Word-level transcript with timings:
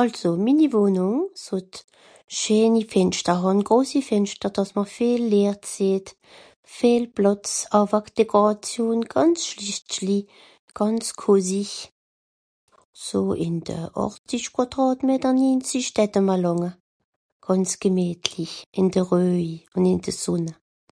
àlso 0.00 0.28
minni 0.44 0.66
Wohnùng 0.74 1.20
s'hott 1.44 1.74
scheeni 2.36 2.82
Fìnster 2.92 3.38
hàn 3.44 3.58
grossi 3.68 4.00
Fìnster 4.08 4.50
dàss 4.56 4.70
mr 4.76 4.84
veem 4.96 5.22
Lìrt 5.32 5.62
seht 5.74 6.06
veel 6.74 7.04
Plàtz... 7.14 7.52
gànz 10.78 11.06
cosy 11.22 11.64
so 13.04 13.20
ìn 13.46 13.56
de 13.66 13.78
àchtzich 14.04 14.46
Kwàdràtmäter 14.54 15.32
ninezich 15.38 15.90
d'hettem'r 15.94 16.40
lànge 16.44 16.70
gànz 17.44 17.70
gemìtli 17.82 18.46
ìn 18.78 18.86
de 18.92 19.00
reuj 19.10 19.48
ùn 19.76 19.84
ìn 19.92 20.00
de 20.04 20.12
Sonn 20.22 20.46